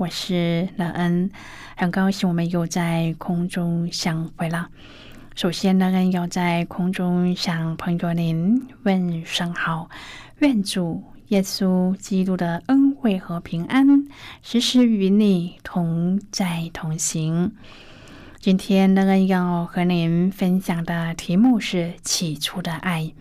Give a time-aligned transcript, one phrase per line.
[0.00, 1.30] 我是乐恩，
[1.76, 4.70] 很高兴我们又在空中相会了。
[5.34, 9.90] 首先，乐恩要在空中向朋友您问声好，
[10.38, 14.06] 愿主耶稣基督的恩惠和平安
[14.40, 17.52] 时时与你同在同行。
[18.38, 23.12] 今天，乐恩要和您分享的题目是起初的爱。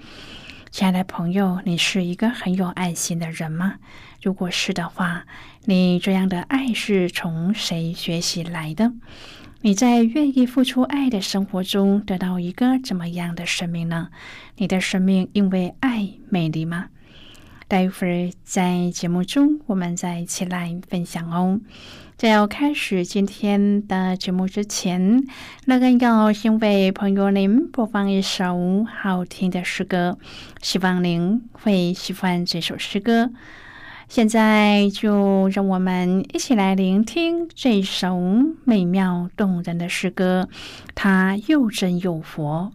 [0.71, 3.79] 亲爱的朋友，你是一个很有爱心的人吗？
[4.21, 5.25] 如果是的话，
[5.65, 8.91] 你这样的爱是从谁学习来的？
[9.61, 14.09] 你在愿意付出爱的生活中得到一个怎么样的生命呢？
[14.57, 16.87] 你的生命因为爱美丽吗？
[17.67, 21.59] 待会儿在节目中，我们再一起来分享哦。
[22.17, 25.23] 在要开始今天的节目之前，
[25.65, 30.17] 那个要先为朋友您播放一首好听的诗歌，
[30.61, 33.29] 希望您会喜欢这首诗歌。
[34.09, 38.19] 现在就让我们一起来聆听这首
[38.65, 40.49] 美妙动人的诗歌，
[40.95, 42.71] 它又真又佛。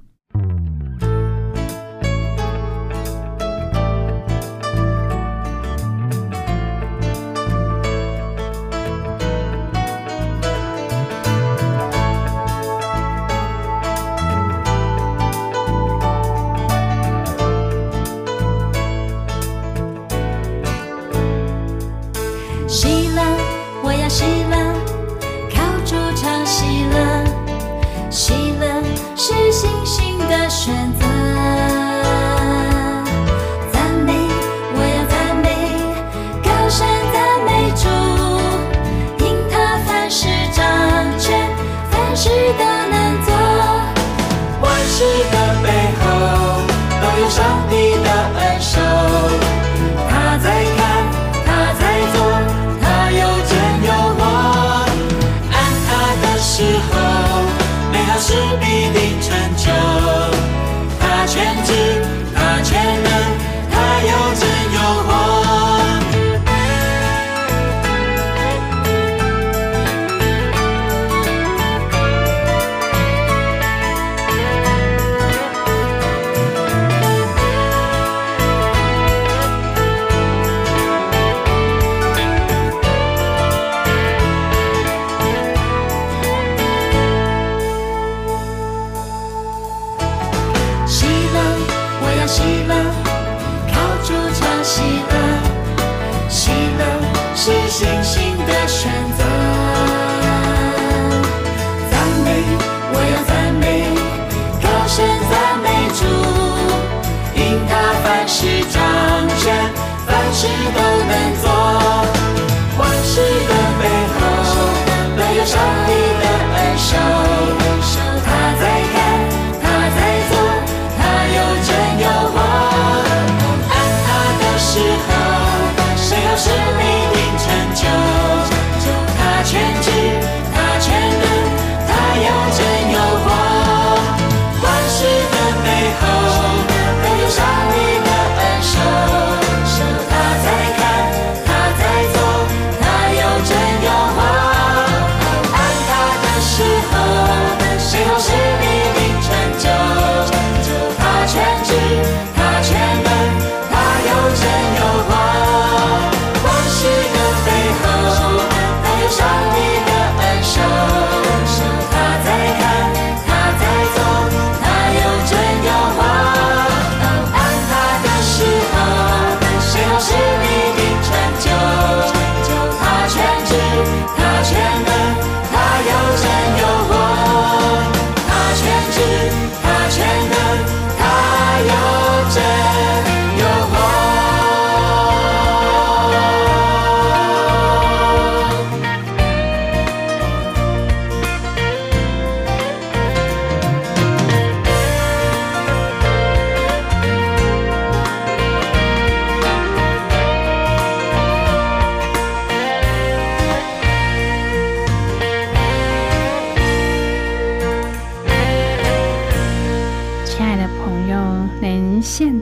[115.54, 115.84] shine.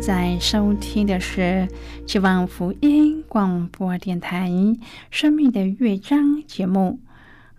[0.02, 1.68] 在收听的是
[2.08, 4.50] 希望福音广播电台
[5.12, 6.98] 《生命的乐章》节目。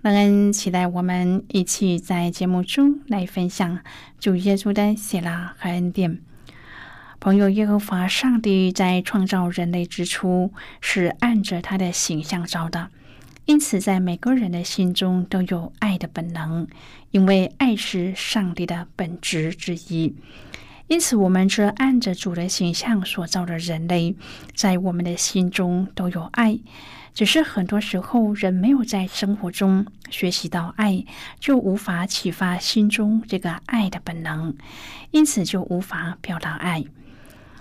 [0.02, 3.80] 让人期待我们一起在节目中来分享
[4.20, 6.20] 主耶稣的喜乐和恩典。
[7.22, 10.52] 朋友，耶和华上帝在创造人类之初
[10.82, 12.90] 是按着他的形象造的，
[13.46, 16.68] 因此在每个人的心中都有爱的本能，
[17.12, 20.14] 因为爱是上帝的本质之一。
[20.94, 24.16] 因此，我们这按着主的形象所造的人类，
[24.54, 26.60] 在我们的心中都有爱。
[27.16, 31.04] 只是很多时候，人没有在生活中学习到爱，
[31.40, 34.56] 就无法启发心中这个爱的本能，
[35.10, 36.86] 因此就无法表达爱。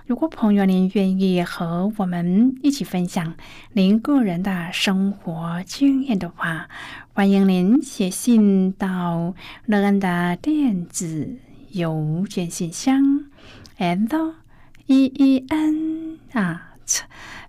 [0.05, 3.33] 如果朋友您愿意和我们一起分享
[3.71, 6.69] 您个人的生活经验的话，
[7.13, 9.33] 欢迎您写信到
[9.65, 11.39] 乐安的电子。
[11.73, 13.25] 邮件信箱
[13.79, 14.33] ：and
[14.85, 17.01] e e n at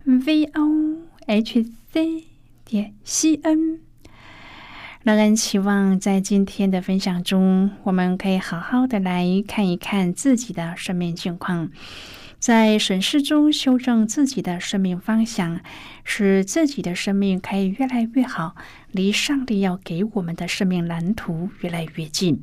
[0.05, 1.63] v o h
[1.93, 2.25] c
[2.65, 3.81] 点 c n。
[5.03, 11.71] 让人期望在今天的分享中，我们可以好好的来看一看自己的生命境况，
[12.39, 15.61] 在审视中修正自己的生命方向，
[16.03, 18.57] 使自己的生命可以越来越好，
[18.91, 22.43] 离上帝要给我们的生命蓝图越来越近。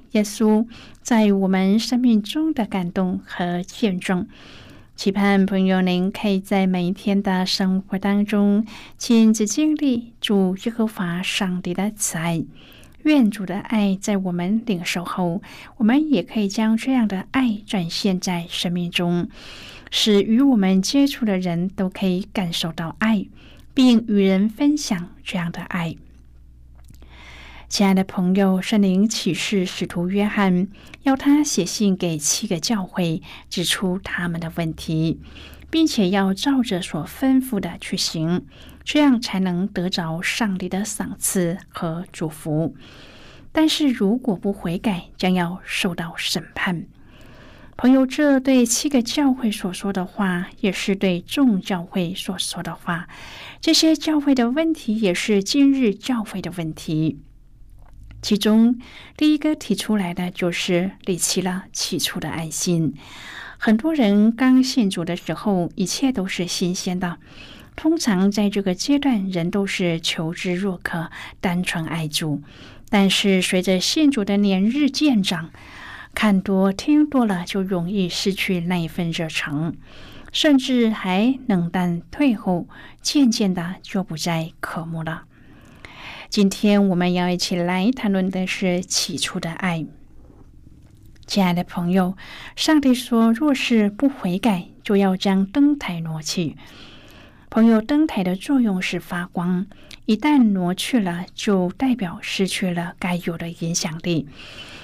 [0.11, 0.67] 耶稣
[1.01, 4.27] 在我们生命中的感动和见证，
[4.95, 8.65] 期盼朋友您可以在每一天的生活当中
[8.97, 12.43] 亲自经历主耶和华上帝的慈爱。
[13.03, 15.41] 愿主的爱在我们领受后，
[15.77, 19.29] 我们也可以将这样的爱展现在生命中，
[19.89, 23.25] 使与我们接触的人都可以感受到爱，
[23.73, 25.95] 并与人分享这样的爱。
[27.71, 30.67] 亲爱的朋友，圣灵启示使徒约翰，
[31.03, 35.21] 要他写信给七个教会，指出他们的问题，
[35.69, 38.45] 并且要照着所吩咐的去行，
[38.83, 42.75] 这样才能得着上帝的赏赐和祝福。
[43.53, 46.87] 但是如果不悔改，将要受到审判。
[47.77, 53.07] 朋友，这对七个教会所说的话，也是对众教会所说的话。
[53.61, 57.21] 这些教会的问题，也是今日教会的问题。
[58.21, 58.79] 其中
[59.17, 62.93] 第一个提出来的就是离弃了起初的爱心。
[63.57, 67.17] 很多人刚信主的时候，一切都是新鲜的。
[67.75, 71.09] 通常在这个阶段，人都是求知若渴、
[71.39, 72.41] 单纯爱主。
[72.89, 75.49] 但是随着信主的年日渐长，
[76.13, 79.75] 看多听多了，就容易失去那一份热诚，
[80.33, 82.67] 甚至还冷淡退后，
[83.01, 85.23] 渐渐的就不再渴慕了。
[86.31, 89.85] 今天我们要一起来谈论的是起初的爱。
[91.27, 92.15] 亲爱的朋友，
[92.55, 96.55] 上帝说：“若是不悔改，就要将灯台挪去。”
[97.51, 99.67] 朋友，灯台的作用是发光，
[100.05, 104.29] 一旦挪去了，就代表失去了该有的影响力。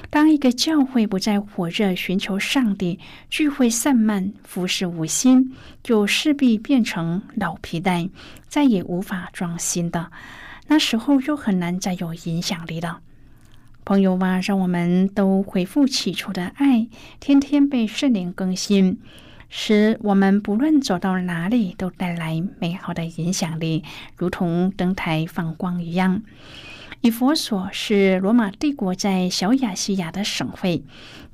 [0.09, 2.99] 当一个教会不再火热寻求上帝，
[3.29, 8.09] 聚会散漫，服侍无心，就势必变成老皮带，
[8.49, 10.11] 再也无法装新的。
[10.67, 13.01] 那时候就很难再有影响力了。
[13.85, 16.87] 朋友啊，让我们都恢复起初的爱，
[17.21, 18.99] 天天被圣灵更新，
[19.47, 23.85] 使我们不论走到哪里都带来美好的影响力，
[24.17, 26.21] 如同灯台放光一样。
[26.99, 30.83] 以佛所是罗马帝国在小亚细亚的省会，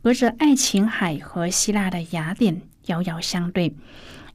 [0.04, 3.76] 隔着爱琴海和希腊的雅典遥遥相对。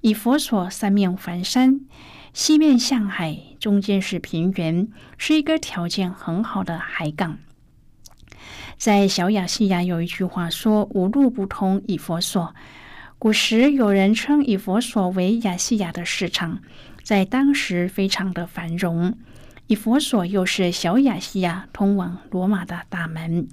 [0.00, 1.82] 以佛所三面环山。
[2.38, 7.40] 西面向海，中间是平原，是一个条件很好的海港。
[8.76, 12.54] 在小亚细亚有一句话说：“无路不通以佛所。”
[13.18, 16.60] 古时有人称以佛所为亚细亚的市场，
[17.02, 19.18] 在当时非常的繁荣。
[19.66, 23.48] 以佛所又是小亚细亚通往罗马的大门，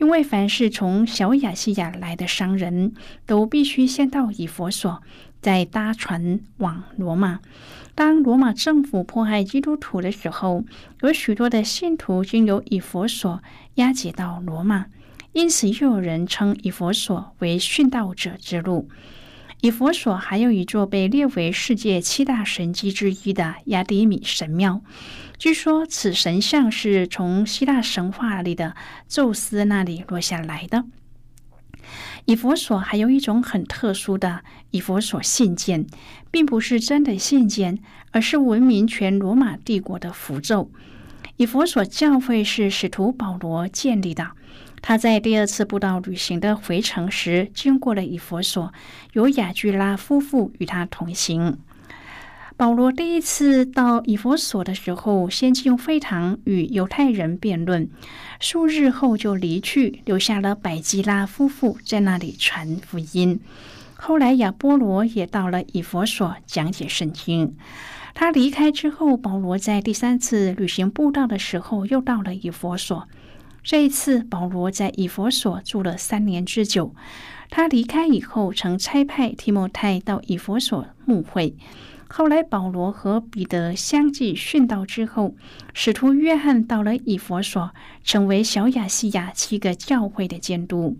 [0.00, 2.94] 因为凡是从小亚细亚来的商人
[3.26, 5.02] 都必须先到以佛所，
[5.42, 7.40] 再搭船往罗马。
[7.94, 10.64] 当罗马政府迫害基督徒的时候，
[11.02, 13.42] 有许多的信徒经由以佛所
[13.74, 14.86] 押解到罗马，
[15.32, 18.88] 因此又有人称以佛所为殉道者之路。
[19.60, 24.80] 以佛所还有一座被列为世界七大神迹之一的亚迪米神庙，
[25.38, 28.74] 据说此神像是从希腊神话里的
[29.06, 30.84] 宙斯那里落下来的。
[32.24, 35.86] 以佛所还有一种很特殊的以佛所信件，
[36.30, 37.78] 并不是真的信件，
[38.12, 40.70] 而是闻名全罗马帝国的符咒。
[41.36, 44.32] 以佛所教会是使徒保罗建立的。
[44.80, 48.72] 他在第二次布道旅行的回程时，经过了以佛所，
[49.12, 51.58] 由雅居拉夫妇与他同行。
[52.62, 57.90] 保罗第一次到以佛所的时候，先进会堂与犹太人辩论，
[58.38, 63.40] 数日后就离去，留下了百基拉夫妇在那里传福音。
[63.94, 67.56] 后来亚波罗也到了以佛所讲解圣经。
[68.14, 73.08] 他离开之后，保罗在第三次旅行布道的时候，又到了以佛所。
[73.64, 76.94] 这一次，保罗在以佛所住了三年之久。
[77.50, 81.56] 他离开以后，曾差派提摩太到以佛所牧会。
[82.14, 85.34] 后来，保罗和彼得相继殉道之后，
[85.72, 87.72] 使徒约翰到了以佛所，
[88.04, 90.98] 成为小亚细亚七个教会的监督。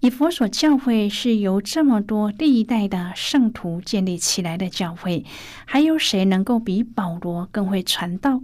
[0.00, 5.22] 以佛所教会是由这么多历代的圣徒建立起来的教会，
[5.66, 8.40] 还有谁能够比保罗更会传道、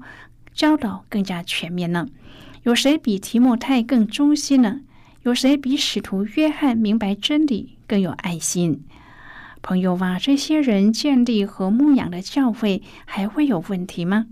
[0.52, 2.06] 教导更加全面呢？
[2.64, 4.80] 有谁比提莫泰更忠心呢？
[5.22, 8.84] 有谁比使徒约翰明白真理更有爱心？
[9.62, 14.26] 朋友啊，这些人建立和牧养的教会还会有问题吗？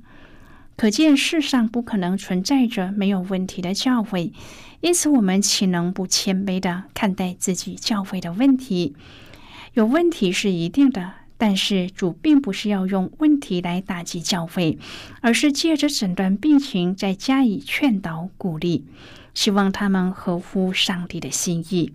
[0.77, 4.33] 可见世上不可能存在着没有问题的教会，
[4.81, 8.95] 因此我们岂能不谦卑的看待自己教会的问题？
[9.75, 11.13] 有问题是一定的。
[11.41, 14.77] 但是主并不是要用问题来打击教会，
[15.21, 18.85] 而是借着诊断病情，再加以劝导鼓励，
[19.35, 21.93] 希望他们合乎上帝的心意。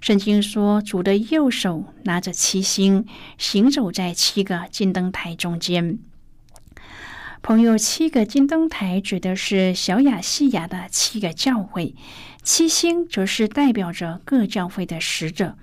[0.00, 3.04] 圣经说，主的右手拿着七星，
[3.36, 5.98] 行走在七个金灯台中间。
[7.42, 11.94] 朋友，七个金灯台指的是小亚细亚的七个教会，
[12.42, 15.56] 七星则是代表着各教会的使者。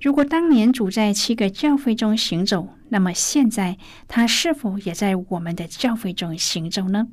[0.00, 7.08] 如果当年主在七个教会中行走，那么现在他是否也在我们的教会中行走呢？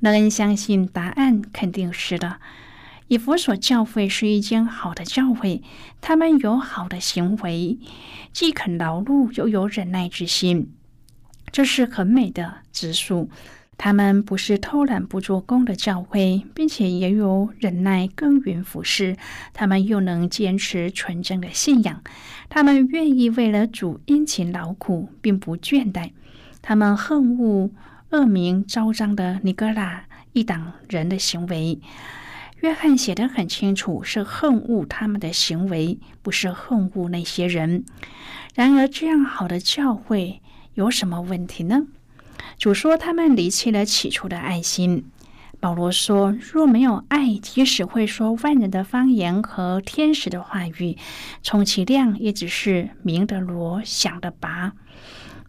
[0.00, 2.38] 乐恩相信答案肯定是的。
[3.08, 5.62] 以佛所教会是一间好的教会，
[6.00, 7.78] 他们有好的行为，
[8.32, 10.72] 既肯劳碌又有忍耐之心，
[11.52, 13.28] 这是很美的指数。
[13.76, 19.16] 他们不是偷懒不做工的教会，并且也有忍耐耕耘服侍。
[19.52, 22.00] 他们又能坚持纯正的信仰。
[22.48, 26.12] 他们愿意为了主殷勤劳苦，并不倦怠。
[26.62, 27.70] 他们恨恶
[28.10, 31.80] 恶名昭彰的尼格拉一党人的行为。
[32.64, 37.84] 约翰写得很清楚，是恨恶他们的行为，不是恨恶那些人。
[38.54, 40.40] 然而，这样好的教会
[40.72, 41.82] 有什么问题呢？
[42.56, 45.04] 主说他们离弃了起初的爱心。
[45.60, 50.96] 保罗说：“若没有爱，即使会说万人的方言和天使的话语，
[51.42, 54.72] 充其量也只是明的罗，想的拔。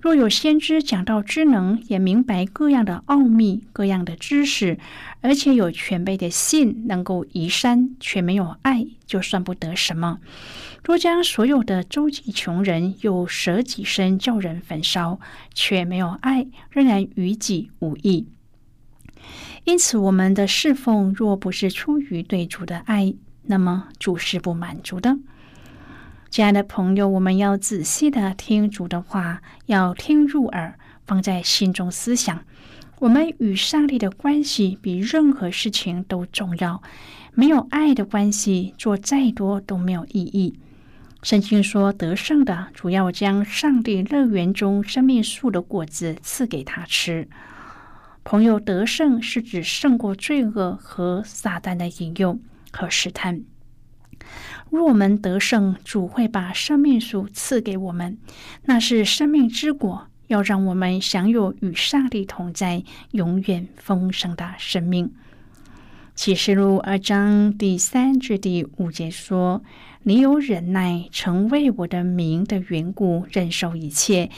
[0.05, 4.77] 若有先知讲到知能，也明白各样的奥秘、各样的知识，
[5.21, 10.19] 而且有全备的信，能够移山，却没有爱，就算不得什么。”
[10.85, 15.19] 若将所有的周济穷人，又舍己身叫人焚烧，
[15.55, 18.27] 却没有爱，仍然与己无益。
[19.63, 25.17] 因此，我们的侍奉若不是出于对主的爱，那么主是不满足的。
[26.35, 32.43] 亲爱的朋友，我们要仔细的听主的话，要听入耳，放在心中思想。
[32.99, 36.83] 我们与上帝的关系比任何事情都重要。
[37.33, 40.59] 没有爱的关系，做再多都没有意义。
[41.23, 47.29] 圣经说，得胜的主要将上帝乐园中生命树的果子赐给他吃。
[48.25, 52.37] 朋友，得胜是指胜过罪恶和撒旦的引诱
[52.73, 53.45] 和试探。
[54.75, 58.17] 若我们得胜，主会把生命树赐给我们，
[58.65, 65.11] 那是生命之果，要让我们享有与上帝同在、永远丰盛的生命。
[66.13, 69.63] 启示录二章第三至第五节说。
[70.07, 74.29] 你有忍耐，曾为我的名的缘故忍受一切，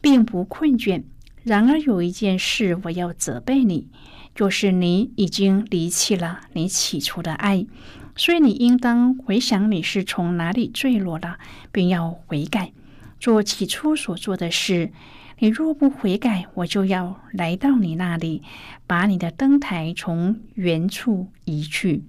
[0.00, 1.02] 并不困倦。
[1.42, 3.88] 然而有一件事我要责备你，
[4.34, 7.66] 就是你已经离弃了你起初的爱，
[8.14, 11.38] 所以你应当回想你是从哪里坠落了，
[11.70, 12.72] 并要悔改，
[13.18, 14.92] 做起初所做的事。
[15.38, 18.42] 你若不悔改，我就要来到你那里，
[18.86, 22.04] 把你的灯台从原处移去。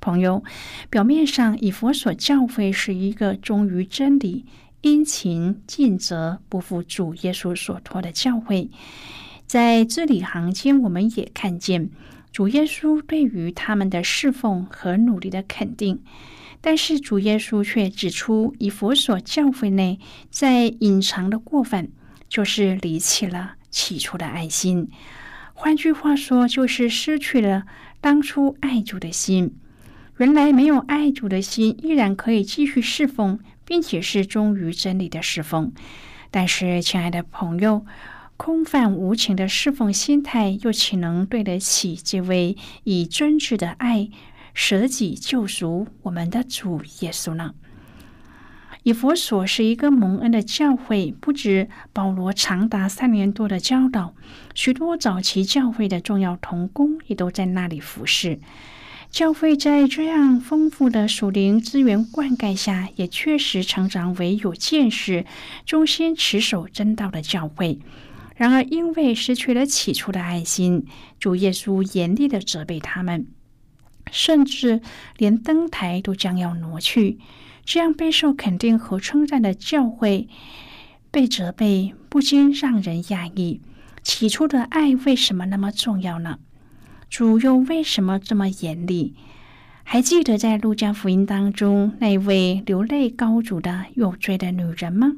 [0.00, 0.42] 朋友，
[0.88, 4.46] 表面上以佛所教诲是一个忠于真理、
[4.80, 8.70] 殷勤尽责、不负主耶稣所托的教诲，
[9.46, 11.90] 在字里行间，我们也看见
[12.32, 16.02] 主耶稣对于他们的侍奉和努力的肯定。
[16.60, 19.98] 但是主耶稣却指出，以佛所教诲内
[20.30, 21.90] 在隐藏的过分，
[22.28, 24.88] 就是离弃了起初的爱心。
[25.54, 27.64] 换句话说，就是失去了
[28.00, 29.56] 当初爱主的心。
[30.18, 35.72] 原来没有爱主的心，依然可以继续侍奉，并且是忠于真理的侍奉。
[36.30, 37.84] 但是，亲爱的朋友，
[38.44, 44.10] 空泛无情的侍奉心态，又岂能对得起这位以真挚的爱
[44.52, 47.54] 舍己救赎我们的主耶稣呢？
[48.82, 54.12] 以佛所是一个蒙恩的教会，不止保罗长达三年多的教导，
[54.56, 58.40] 许多早期教会的重要同工也都在那里服侍。
[59.08, 65.26] 教会在这样丰富的属灵资源灌溉下，也确实成长为有见识、
[65.64, 67.78] 忠心持守真道的教会。
[68.42, 70.84] 然而，因为失去了起初的爱心，
[71.20, 73.28] 主耶稣严厉的责备他们，
[74.10, 74.80] 甚至
[75.16, 77.20] 连灯台都将要挪去。
[77.64, 80.26] 这样备受肯定和称赞的教会
[81.12, 83.60] 被责备，不禁让人讶异：
[84.02, 86.40] 起初的爱为什么那么重要呢？
[87.08, 89.14] 主又为什么这么严厉？
[89.84, 95.12] 还记得在路加福音当中那位流泪高主的有罪的女人吗？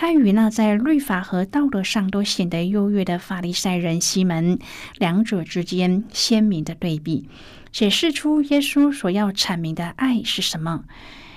[0.00, 4.56] 他与那在律法和道德上都显得优越的法利赛人西门，
[4.96, 7.28] 两者之间鲜明的对比，
[7.72, 10.84] 显示出耶稣所要阐明的爱是什么。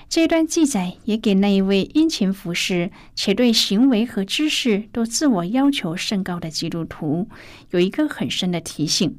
[0.07, 7.27] 这段记载也给那一位殷勤服侍且对行为和知识都自我要求甚高的基督徒
[7.71, 9.17] 有一个很深的提醒。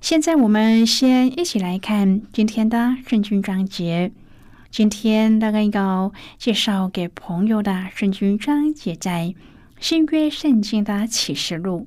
[0.00, 4.10] 现在我们先一起来看今天的圣经章节。
[4.74, 9.32] 今天大概要介绍给朋友的圣经章节在
[9.78, 11.86] 新约圣经的启示录。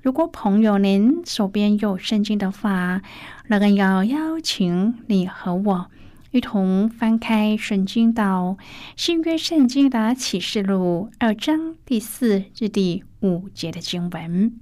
[0.00, 3.02] 如果朋友您手边有圣经的话，
[3.48, 5.90] 那个要邀请你和我
[6.30, 8.58] 一同翻开圣经到
[8.94, 14.60] 新约圣经的启示录二章第四至第五节的经文。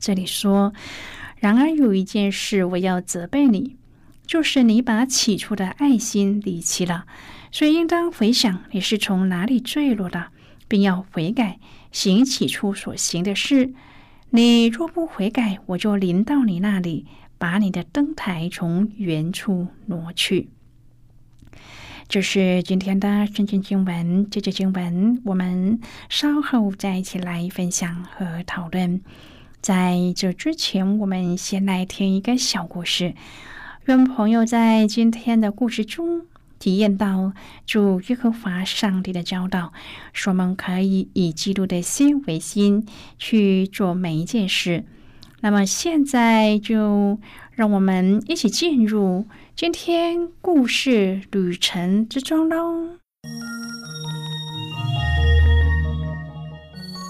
[0.00, 0.72] 这里说。
[1.36, 3.76] 然而有一件事我要责备你，
[4.26, 7.06] 就是你把起初的爱心离弃了，
[7.52, 10.28] 所以应当回想你是从哪里坠落的，
[10.66, 11.58] 并要悔改，
[11.92, 13.72] 行起初所行的事。
[14.30, 17.06] 你若不悔改，我就临到你那里，
[17.38, 20.48] 把你的灯台从原处挪去。
[22.08, 29.00] 这是今天的圣经经文，这节经文我们稍后再一起来分享和讨论。
[29.60, 33.14] 在这之前，我们先来听一个小故事，
[33.86, 36.22] 愿朋友在今天的故事中
[36.58, 37.34] 体验到
[37.66, 39.74] 主耶和华上帝的教导，
[40.14, 42.86] 说我们可以以基督的心为心
[43.18, 44.84] 去做每一件事。
[45.42, 47.18] 那么现在就
[47.52, 52.96] 让我们一起进入今天故事旅程之中喽。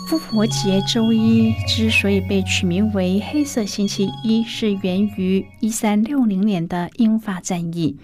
[0.06, 7.96] 复活节周一之所以被取名为黑色星期一，是源于一三六零年的英法战役。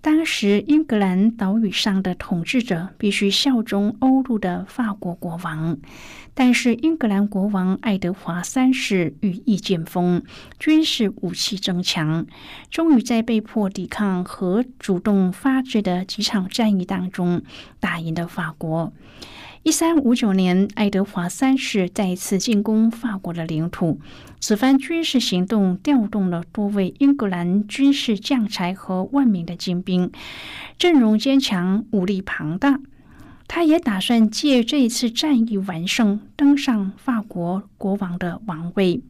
[0.00, 5.76] 当时英格兰岛屿上的统治者必须效忠欧陆的法国国王，
[6.34, 10.22] 但是英格兰国王爱德华三世羽翼渐丰，
[10.58, 12.26] 军事武器增强，
[12.70, 17.42] 终于在被迫抵抗和主动发制的几场战役当中
[17.78, 18.92] 打赢了法国。
[19.64, 24.00] 一三五九年，爱德华三世再次进攻法国的领土。
[24.40, 30.10] 此番军事行动调动了多位英格兰军事将才和万名的精兵，
[30.76, 32.80] 阵容坚强，武力庞大。
[33.46, 39.00] 他也打算借这一次战役完胜，登上法国国王的王位。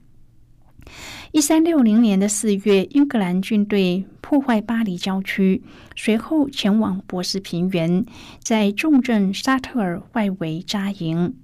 [1.33, 5.63] 一三六零年的四月，英格兰军队破坏巴黎郊区，
[5.97, 8.05] 随后前往博斯平原，
[8.43, 11.35] 在重镇沙特尔外围扎营。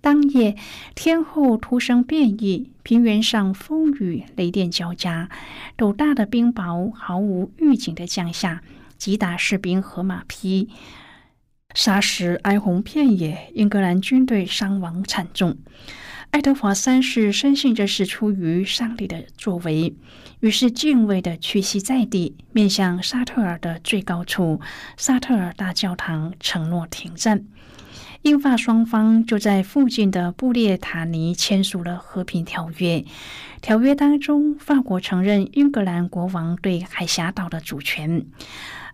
[0.00, 0.56] 当夜，
[0.94, 5.28] 天后突生变异，平原上风雨雷电交加，
[5.76, 8.62] 斗大的冰雹毫无预警的降下，
[8.96, 10.68] 击打士兵和马匹，
[11.74, 15.56] 沙石哀鸿遍野，英格兰军队伤亡惨重。
[16.30, 19.94] 爱德华三世深信这是出于上帝的作为，
[20.40, 24.60] 于是敬畏的屈膝在地，面向沙特尔的最高处——
[24.98, 27.44] 沙特尔大教堂，承诺停战。
[28.22, 33.04] 英法双方就在附近的布列塔尼签署了和平条约。
[33.62, 38.26] 条约当中，法国承认英格兰国王对海峡岛的主权，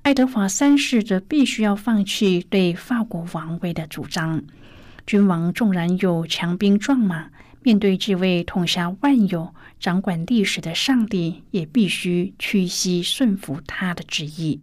[0.03, 4.45] 爱德华三世则必须要放弃对法国王位的主张。
[5.13, 7.29] 君王纵然有强兵壮马，
[7.61, 14.63] 面对这位统辖万有、掌管历史的上帝，也必须屈膝顺服他的旨意。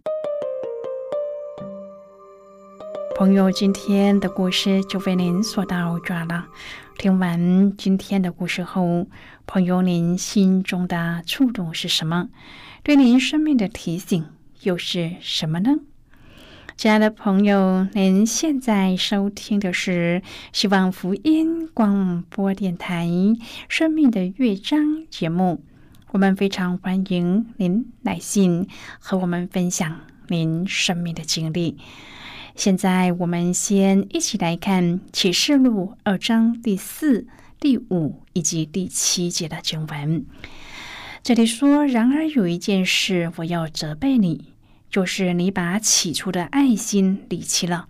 [3.16, 6.48] 朋友，今天的故事就为您说到这了。
[6.98, 9.06] 听完今天的故事后，
[9.46, 12.28] 朋友，您心中的触动是什么？
[12.82, 14.26] 对您生命的提醒
[14.62, 15.76] 又是什么呢？
[16.80, 23.06] 亲爱的朋友，您现在收听的是希望福音广播电台
[23.68, 25.62] 《生命的乐章》节目。
[26.12, 28.66] 我们非常欢迎您来信
[28.98, 31.76] 和我们分享您生命的经历。
[32.56, 37.26] 现在，我们先一起来看启示录二章第四、
[37.60, 40.24] 第五以及第七节的经文。
[41.22, 44.46] 这里说：“然而有一件事，我要责备你。”
[44.90, 47.88] 就是你把起初的爱心离弃了，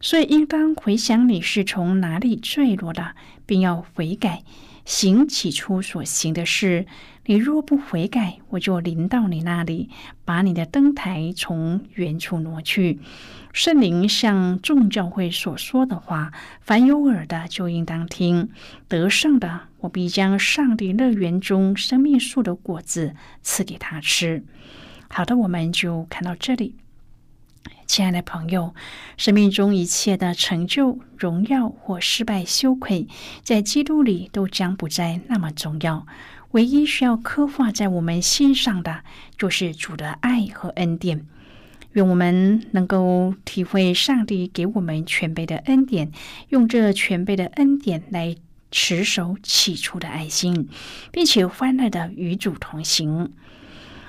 [0.00, 4.44] 所以应当回想你是从哪里坠落的，并要悔改，
[4.84, 6.86] 行起初所行的事。
[7.28, 9.90] 你若不悔改，我就临到你那里，
[10.24, 13.00] 把你的灯台从原处挪去。
[13.52, 18.50] 圣灵向众教会所说的话，凡有耳的就应当听。
[18.86, 24.44] 得胜的，我必将上帝乐园中生命树的果子赐给他吃。
[25.08, 26.74] 好的，我们就看到这里，
[27.86, 28.74] 亲爱的朋友，
[29.16, 33.06] 生命中一切的成就、荣耀或失败、羞愧，
[33.42, 36.06] 在基督里都将不再那么重要。
[36.52, 39.02] 唯一需要刻画在我们心上的，
[39.36, 41.26] 就是主的爱和恩典。
[41.92, 46.12] 愿我们能够体会上帝给我们全备的恩典，
[46.50, 48.36] 用这全备的恩典来
[48.70, 50.68] 持守起初的爱心，
[51.10, 53.32] 并且欢乐的与主同行。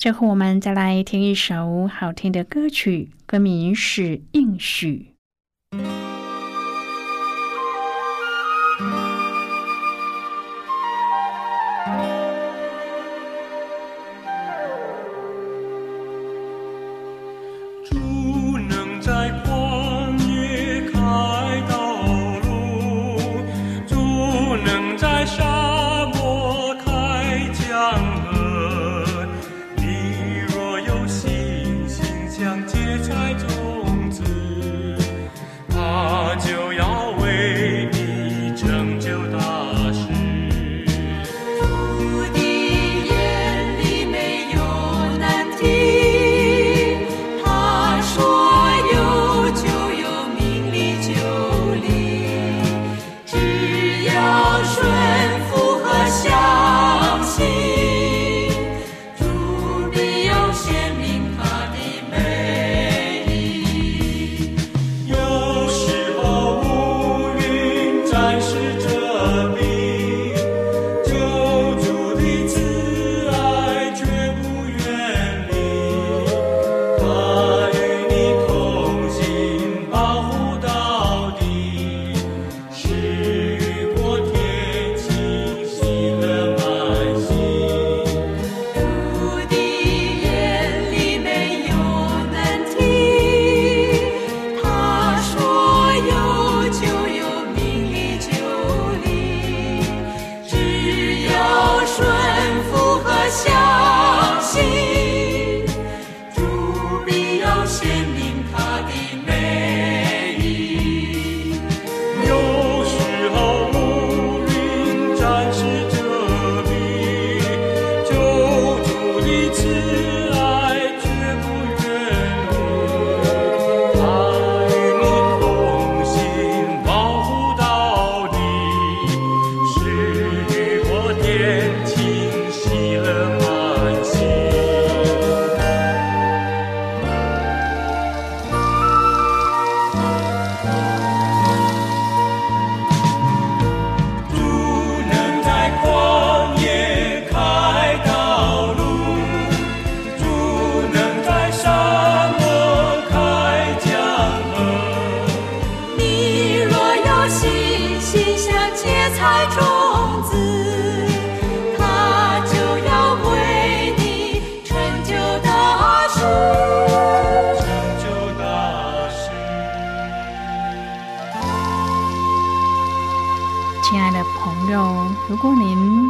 [0.00, 5.14] 最后，我们再来听一首好听的歌曲，歌名是《应许》。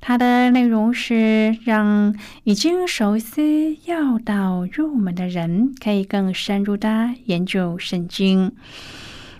[0.00, 8.52] 它的内容是让已经熟悉要道入门的人可以更深入的研究圣经。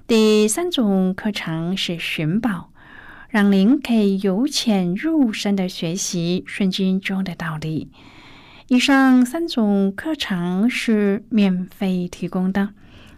[0.08, 2.70] 第三种课程是寻宝，
[3.28, 7.90] 让您可以由浅入深的学习圣经中的道理。
[8.68, 12.70] 以上三种课程是免费提供的。